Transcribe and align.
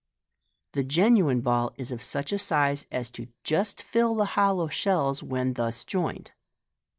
The 0.71 0.83
genuine 0.83 1.41
ball 1.41 1.73
is 1.75 1.91
of 1.91 2.01
such 2.01 2.31
a 2.33 2.39
size 2.39 2.87
as 2.91 3.11
just 3.43 3.77
to 3.77 3.85
fill 3.85 4.15
the 4.15 4.25
hollow 4.33 4.67
shtlls 4.67 5.21
when 5.21 5.53
thus 5.53 5.85
joined. 5.85 6.31